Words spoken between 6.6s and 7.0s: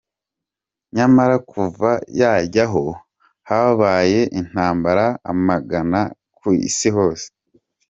isi